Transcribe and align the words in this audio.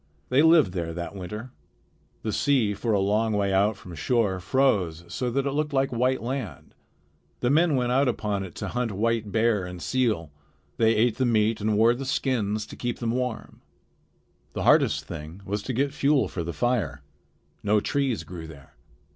They 0.29 0.41
lived 0.41 0.71
there 0.73 0.95
that 0.95 1.13
winter. 1.15 1.51
The 2.23 2.33
sea 2.33 2.73
for 2.73 2.91
a 2.91 2.99
long 2.99 3.33
way 3.33 3.53
out 3.53 3.77
from 3.77 3.93
shore 3.93 4.39
froze 4.39 5.05
so 5.07 5.29
that 5.29 5.45
it 5.45 5.51
looked 5.51 5.73
like 5.73 5.91
white 5.91 6.23
land. 6.23 6.73
The 7.41 7.51
men 7.51 7.75
went 7.75 7.91
out 7.91 8.07
upon 8.07 8.43
it 8.43 8.55
to 8.55 8.69
hunt 8.69 8.91
white 8.93 9.31
bear 9.31 9.63
and 9.63 9.79
seal. 9.79 10.31
They 10.77 10.95
ate 10.95 11.17
the 11.17 11.25
meat 11.27 11.61
and 11.61 11.77
wore 11.77 11.93
the 11.93 12.05
skins 12.05 12.65
to 12.65 12.75
keep 12.75 12.97
them 12.97 13.11
warm. 13.11 13.61
The 14.53 14.63
hardest 14.63 15.03
thing 15.05 15.41
was 15.45 15.61
to 15.61 15.71
get 15.71 15.93
fuel 15.93 16.27
for 16.27 16.43
the 16.43 16.51
fire. 16.51 17.03
No 17.61 17.79
trees 17.79 18.23
grew 18.23 18.47
there. 18.47 18.73